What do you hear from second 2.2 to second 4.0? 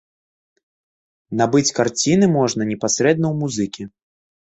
можна непасрэдна ў музыкі.